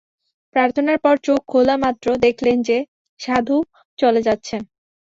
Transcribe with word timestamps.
প্রার্থনার 0.55 0.97
পর 0.99 1.15
চোখ 1.23 1.39
খোলা-মাত্র 1.47 2.07
দেখলেন 2.25 2.57
যে, 2.61 2.77
সাধু 3.19 3.57
চলে 3.99 4.21
যাচ্ছেন। 4.21 4.61